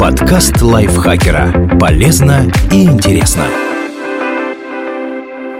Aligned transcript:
Подкаст 0.00 0.62
лайфхакера. 0.62 1.76
Полезно 1.78 2.50
и 2.72 2.84
интересно. 2.84 3.44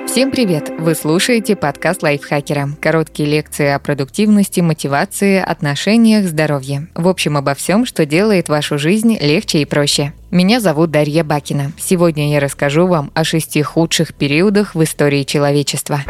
Всем 0.06 0.30
привет! 0.30 0.72
Вы 0.78 0.94
слушаете 0.94 1.56
подкаст 1.56 2.02
лайфхакера. 2.02 2.70
Короткие 2.80 3.28
лекции 3.28 3.68
о 3.68 3.78
продуктивности, 3.78 4.60
мотивации, 4.60 5.38
отношениях, 5.38 6.24
здоровье. 6.24 6.86
В 6.94 7.06
общем, 7.08 7.36
обо 7.36 7.52
всем, 7.54 7.84
что 7.84 8.06
делает 8.06 8.48
вашу 8.48 8.78
жизнь 8.78 9.18
легче 9.20 9.58
и 9.58 9.66
проще. 9.66 10.14
Меня 10.30 10.60
зовут 10.60 10.90
Дарья 10.90 11.22
Бакина. 11.22 11.72
Сегодня 11.76 12.32
я 12.32 12.40
расскажу 12.40 12.86
вам 12.86 13.10
о 13.12 13.24
шести 13.24 13.60
худших 13.60 14.14
периодах 14.14 14.74
в 14.74 14.82
истории 14.82 15.24
человечества. 15.24 16.00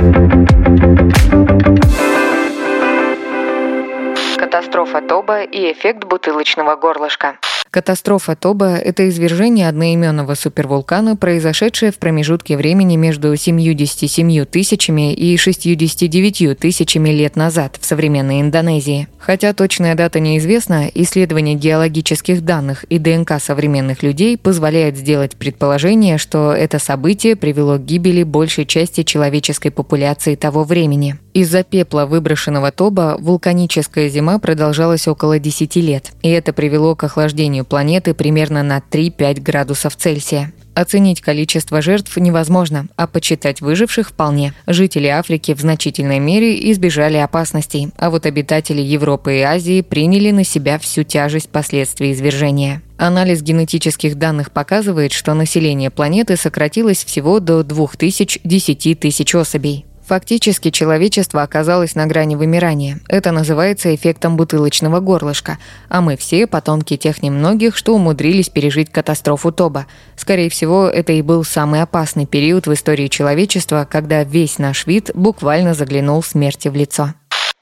Катастрофа 4.37 5.03
Тоба 5.03 5.43
и 5.43 5.73
эффект 5.73 6.05
бутылочного 6.05 6.77
горлышка. 6.77 7.35
Катастрофа 7.71 8.35
Тоба– 8.35 8.75
это 8.85 9.09
извержение 9.09 9.69
одноименного 9.69 10.35
супервулкана, 10.35 11.15
произошедшее 11.15 11.93
в 11.93 11.99
промежутке 11.99 12.57
времени 12.57 12.97
между 12.97 13.37
77 13.37 14.45
тысячами 14.45 15.15
и 15.15 15.37
69 15.37 16.59
тысячами 16.59 17.11
лет 17.11 17.37
назад 17.37 17.79
в 17.81 17.87
современной 17.87 18.41
Индонезии. 18.41 19.07
Хотя 19.19 19.53
точная 19.53 19.95
дата 19.95 20.19
неизвестна, 20.19 20.91
исследование 20.93 21.55
геологических 21.55 22.45
данных 22.45 22.83
и 22.85 22.99
ДНК 22.99 23.35
современных 23.41 24.03
людей 24.03 24.37
позволяет 24.37 24.97
сделать 24.97 25.37
предположение, 25.37 26.19
что 26.19 26.53
это 26.53 26.81
событие 26.81 27.37
привело 27.37 27.79
к 27.79 27.85
гибели 27.85 28.25
большей 28.25 28.67
части 28.67 29.05
человеческой 29.05 29.71
популяции 29.71 30.35
того 30.35 30.65
времени. 30.65 31.19
Из-за 31.33 31.63
пепла, 31.63 32.07
выброшенного 32.07 32.73
Тоба, 32.73 33.17
вулканическая 33.21 34.09
зима 34.09 34.39
продолжалась 34.41 35.07
около 35.07 35.39
10 35.39 35.77
лет, 35.77 36.13
и 36.23 36.29
это 36.29 36.53
привело 36.53 36.97
к 36.97 37.05
охлаждению 37.05 37.65
планеты 37.65 38.15
примерно 38.15 38.65
на 38.65 38.79
3-5 38.79 39.41
градусов 39.41 39.95
Цельсия. 39.97 40.53
Оценить 40.75 41.21
количество 41.21 41.83
жертв 41.83 42.17
невозможно, 42.17 42.87
а 42.97 43.07
почитать 43.07 43.61
выживших 43.61 44.09
вполне. 44.11 44.55
Жители 44.67 45.09
Африки 45.09 45.53
в 45.53 45.61
значительной 45.61 46.21
мере 46.21 46.71
избежали 46.73 47.17
опасностей, 47.17 47.91
а 47.97 48.11
вот 48.11 48.25
обитатели 48.25 48.81
Европы 48.81 49.39
и 49.39 49.41
Азии 49.41 49.83
приняли 49.83 50.31
на 50.31 50.43
себя 50.45 50.79
всю 50.79 51.03
тяжесть 51.03 51.51
последствий 51.51 52.13
извержения. 52.13 52.83
Анализ 52.99 53.43
генетических 53.43 54.17
данных 54.17 54.53
показывает, 54.53 55.13
что 55.13 55.35
население 55.35 55.91
планеты 55.91 56.37
сократилось 56.37 57.05
всего 57.05 57.41
до 57.41 57.61
2000-10 57.61 58.95
тысяч 58.95 59.35
особей. 59.35 59.87
Фактически 60.11 60.73
человечество 60.73 61.45
оказалось 61.45 61.95
на 61.95 62.05
грани 62.09 62.35
вымирания. 62.35 62.99
Это 63.07 63.31
называется 63.31 63.95
эффектом 63.95 64.37
бутылочного 64.37 64.99
горлышка. 64.99 65.59
А 65.89 66.01
мы 66.01 66.17
все 66.17 66.49
потомки 66.49 66.97
тех 66.97 67.23
немногих, 67.23 67.77
что 67.77 67.95
умудрились 67.95 68.49
пережить 68.49 68.91
катастрофу 68.91 69.53
Тоба. 69.53 69.87
Скорее 70.17 70.51
всего, 70.51 70.89
это 70.89 71.13
и 71.13 71.23
был 71.23 71.45
самый 71.45 71.81
опасный 71.81 72.27
период 72.27 72.67
в 72.67 72.73
истории 72.73 73.07
человечества, 73.07 73.87
когда 73.89 74.25
весь 74.25 74.59
наш 74.59 74.85
вид 74.85 75.13
буквально 75.15 75.75
заглянул 75.75 76.25
смерти 76.25 76.67
в 76.67 76.75
лицо. 76.75 77.15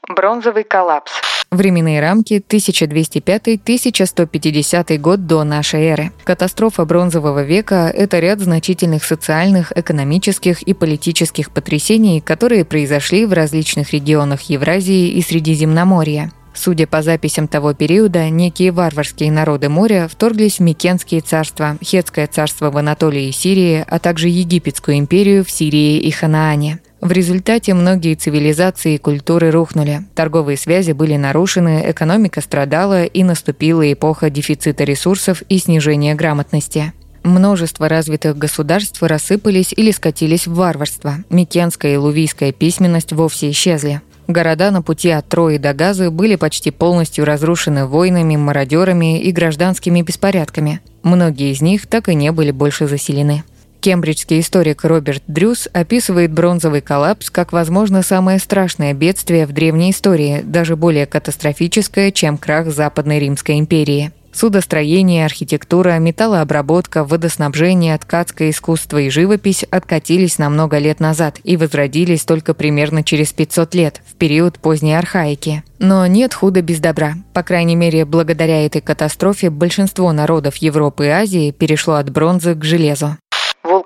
Бронзовый 0.07 0.63
коллапс. 0.63 1.11
Временные 1.51 1.99
рамки 1.99 2.43
1205-1150 2.47 4.97
год 4.99 5.25
до 5.25 5.43
нашей 5.43 5.81
эры. 5.81 6.11
Катастрофа 6.23 6.85
бронзового 6.85 7.43
века– 7.43 7.91
это 7.95 8.19
ряд 8.19 8.39
значительных 8.39 9.03
социальных, 9.03 9.75
экономических 9.75 10.61
и 10.61 10.75
политических 10.75 11.49
потрясений, 11.49 12.21
которые 12.21 12.65
произошли 12.65 13.25
в 13.25 13.33
различных 13.33 13.93
регионах 13.93 14.43
Евразии 14.43 15.09
и 15.09 15.23
Средиземноморья. 15.23 16.31
Судя 16.53 16.85
по 16.85 17.01
записям 17.01 17.47
того 17.47 17.73
периода, 17.73 18.29
некие 18.29 18.71
варварские 18.71 19.31
народы 19.31 19.69
моря 19.69 20.07
вторглись 20.11 20.59
в 20.59 20.63
Микенские 20.63 21.21
царства, 21.21 21.79
Хетское 21.81 22.27
царство 22.27 22.69
в 22.69 22.77
Анатолии 22.77 23.29
и 23.29 23.31
Сирии, 23.31 23.83
а 23.87 23.97
также 23.97 24.29
Египетскую 24.29 24.97
империю 24.97 25.43
в 25.43 25.49
Сирии 25.49 25.97
и 25.99 26.11
Ханаане. 26.11 26.79
В 27.01 27.13
результате 27.13 27.73
многие 27.73 28.15
цивилизации 28.15 28.95
и 28.95 28.97
культуры 28.97 29.51
рухнули, 29.51 30.01
торговые 30.15 30.57
связи 30.57 30.91
были 30.91 31.15
нарушены, 31.15 31.83
экономика 31.87 32.41
страдала 32.41 33.05
и 33.05 33.23
наступила 33.23 33.91
эпоха 33.91 34.29
дефицита 34.29 34.83
ресурсов 34.83 35.41
и 35.47 35.59
снижения 35.59 36.13
грамотности. 36.13 36.91
Множество 37.23 37.87
развитых 37.87 38.37
государств 38.37 39.01
рассыпались 39.01 39.73
или 39.75 39.91
скатились 39.91 40.45
в 40.45 40.55
варварство. 40.55 41.15
Микенская 41.29 41.93
и 41.93 41.97
лувийская 41.97 42.51
письменность 42.51 43.13
вовсе 43.13 43.49
исчезли. 43.51 44.01
Города 44.27 44.69
на 44.69 44.81
пути 44.81 45.09
от 45.09 45.27
Трои 45.27 45.57
до 45.57 45.73
Газы 45.73 46.11
были 46.11 46.35
почти 46.35 46.69
полностью 46.69 47.25
разрушены 47.25 47.85
войнами, 47.85 48.35
мародерами 48.35 49.19
и 49.21 49.31
гражданскими 49.31 50.01
беспорядками. 50.01 50.81
Многие 51.01 51.51
из 51.51 51.61
них 51.61 51.87
так 51.87 52.09
и 52.09 52.15
не 52.15 52.31
были 52.31 52.51
больше 52.51 52.87
заселены. 52.87 53.43
Кембриджский 53.79 54.41
историк 54.41 54.83
Роберт 54.83 55.23
Дрюс 55.27 55.69
описывает 55.71 56.31
бронзовый 56.31 56.81
коллапс 56.81 57.29
как, 57.29 57.53
возможно, 57.53 58.03
самое 58.03 58.39
страшное 58.39 58.93
бедствие 58.93 59.45
в 59.45 59.53
древней 59.53 59.91
истории, 59.91 60.41
даже 60.43 60.75
более 60.75 61.05
катастрофическое, 61.05 62.11
чем 62.11 62.37
крах 62.37 62.67
Западной 62.67 63.19
Римской 63.19 63.57
империи. 63.57 64.11
Судостроение, 64.31 65.25
архитектура, 65.25 65.97
металлообработка, 65.97 67.03
водоснабжение, 67.03 67.97
ткацкое 67.97 68.51
искусство 68.51 68.99
и 68.99 69.09
живопись 69.09 69.63
откатились 69.63 70.37
на 70.37 70.49
много 70.49 70.77
лет 70.77 70.99
назад 70.99 71.39
и 71.43 71.57
возродились 71.57 72.25
только 72.25 72.53
примерно 72.53 73.03
через 73.03 73.33
500 73.33 73.75
лет, 73.75 74.01
в 74.05 74.15
период 74.15 74.59
поздней 74.59 74.93
архаики. 74.93 75.63
Но 75.79 76.05
нет 76.05 76.33
худа 76.33 76.61
без 76.61 76.79
добра. 76.79 77.15
По 77.33 77.43
крайней 77.43 77.75
мере, 77.75 78.05
благодаря 78.05 78.65
этой 78.65 78.81
катастрофе 78.81 79.49
большинство 79.49 80.11
народов 80.11 80.57
Европы 80.57 81.07
и 81.07 81.09
Азии 81.09 81.51
перешло 81.51 81.95
от 81.95 82.11
бронзы 82.11 82.53
к 82.53 82.63
железу. 82.63 83.17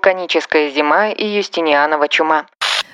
Вулканическая 0.04 0.70
зима 0.70 1.12
и 1.12 1.26
Юстинианова 1.26 2.08
чума. 2.08 2.44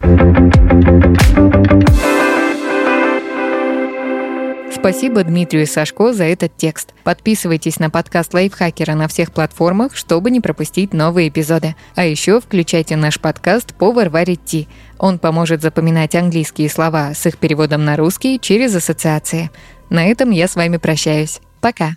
Спасибо 4.81 5.23
Дмитрию 5.25 5.67
Сашко 5.67 6.15
за 6.15 6.25
этот 6.25 6.57
текст. 6.57 6.95
Подписывайтесь 7.05 7.79
на 7.79 7.91
подкаст 7.91 8.33
Лайфхакера 8.33 8.95
на 8.95 9.09
всех 9.09 9.31
платформах, 9.31 9.95
чтобы 9.95 10.31
не 10.31 10.41
пропустить 10.41 10.95
новые 10.95 11.29
эпизоды. 11.29 11.77
А 11.97 12.07
еще 12.07 12.41
включайте 12.41 12.97
наш 12.97 13.21
подкаст 13.21 13.75
«Повар 13.75 14.09
варит 14.09 14.43
ти». 14.47 14.69
Он 14.99 15.19
поможет 15.19 15.61
запоминать 15.61 16.15
английские 16.15 16.71
слова 16.71 17.13
с 17.13 17.27
их 17.27 17.37
переводом 17.37 17.85
на 17.85 17.99
русский 17.99 18.41
через 18.41 18.75
ассоциации. 18.75 19.51
На 19.91 20.07
этом 20.07 20.31
я 20.31 20.49
с 20.49 20.57
вами 20.57 20.79
прощаюсь. 20.79 21.41
Пока. 21.61 21.97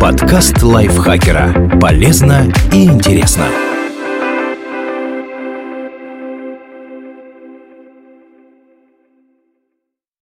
Подкаст 0.00 0.62
Лайфхакера. 0.62 1.78
Полезно 1.80 2.46
и 2.72 2.84
интересно. 2.84 3.48